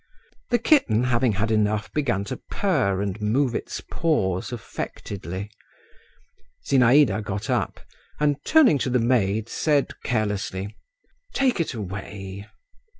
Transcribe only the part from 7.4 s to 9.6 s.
up, and turning to the maid